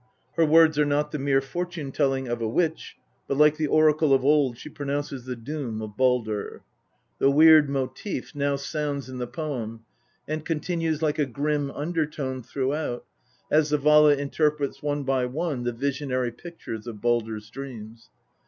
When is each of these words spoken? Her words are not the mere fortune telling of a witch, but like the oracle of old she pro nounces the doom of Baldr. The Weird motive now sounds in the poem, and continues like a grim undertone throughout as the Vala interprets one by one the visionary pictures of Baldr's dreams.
Her 0.35 0.47
words 0.47 0.79
are 0.79 0.85
not 0.85 1.11
the 1.11 1.19
mere 1.19 1.41
fortune 1.41 1.91
telling 1.91 2.27
of 2.27 2.41
a 2.41 2.47
witch, 2.47 2.95
but 3.27 3.37
like 3.37 3.57
the 3.57 3.67
oracle 3.67 4.15
of 4.15 4.25
old 4.25 4.57
she 4.57 4.67
pro 4.67 4.87
nounces 4.87 5.25
the 5.27 5.35
doom 5.35 5.79
of 5.79 5.91
Baldr. 5.91 6.61
The 7.19 7.29
Weird 7.29 7.69
motive 7.69 8.31
now 8.33 8.55
sounds 8.55 9.09
in 9.09 9.19
the 9.19 9.27
poem, 9.27 9.81
and 10.27 10.43
continues 10.43 11.03
like 11.03 11.19
a 11.19 11.27
grim 11.27 11.69
undertone 11.69 12.41
throughout 12.41 13.05
as 13.51 13.69
the 13.69 13.77
Vala 13.77 14.15
interprets 14.15 14.81
one 14.81 15.03
by 15.03 15.27
one 15.27 15.61
the 15.65 15.71
visionary 15.71 16.31
pictures 16.31 16.87
of 16.87 16.95
Baldr's 16.95 17.51
dreams. 17.51 18.09